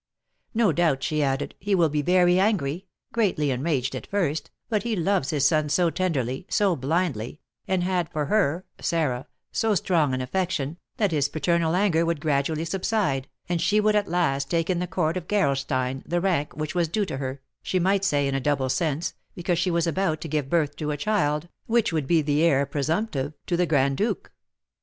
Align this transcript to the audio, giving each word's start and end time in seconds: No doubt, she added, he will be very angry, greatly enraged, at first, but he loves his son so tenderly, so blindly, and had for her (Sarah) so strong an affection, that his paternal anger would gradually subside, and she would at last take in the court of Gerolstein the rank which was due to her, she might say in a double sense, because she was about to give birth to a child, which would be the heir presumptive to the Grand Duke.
No 0.55 0.71
doubt, 0.71 1.03
she 1.03 1.21
added, 1.21 1.53
he 1.59 1.75
will 1.75 1.87
be 1.87 2.01
very 2.01 2.39
angry, 2.39 2.87
greatly 3.13 3.51
enraged, 3.51 3.93
at 3.95 4.07
first, 4.07 4.49
but 4.67 4.81
he 4.81 4.95
loves 4.95 5.29
his 5.29 5.47
son 5.47 5.69
so 5.69 5.91
tenderly, 5.91 6.47
so 6.49 6.75
blindly, 6.75 7.39
and 7.67 7.83
had 7.83 8.09
for 8.11 8.25
her 8.25 8.65
(Sarah) 8.79 9.27
so 9.51 9.75
strong 9.75 10.15
an 10.15 10.19
affection, 10.19 10.79
that 10.97 11.11
his 11.11 11.29
paternal 11.29 11.75
anger 11.75 12.03
would 12.03 12.19
gradually 12.19 12.65
subside, 12.65 13.27
and 13.47 13.61
she 13.61 13.79
would 13.79 13.95
at 13.95 14.07
last 14.07 14.49
take 14.49 14.71
in 14.71 14.79
the 14.79 14.87
court 14.87 15.17
of 15.17 15.27
Gerolstein 15.27 16.01
the 16.07 16.19
rank 16.19 16.55
which 16.55 16.73
was 16.73 16.87
due 16.87 17.05
to 17.05 17.17
her, 17.17 17.39
she 17.61 17.77
might 17.77 18.03
say 18.03 18.27
in 18.27 18.33
a 18.33 18.39
double 18.41 18.69
sense, 18.69 19.13
because 19.35 19.59
she 19.59 19.69
was 19.69 19.85
about 19.85 20.19
to 20.21 20.27
give 20.27 20.49
birth 20.49 20.75
to 20.77 20.89
a 20.89 20.97
child, 20.97 21.47
which 21.67 21.93
would 21.93 22.07
be 22.07 22.23
the 22.23 22.41
heir 22.41 22.65
presumptive 22.65 23.33
to 23.45 23.55
the 23.55 23.67
Grand 23.67 23.97
Duke. 23.97 24.31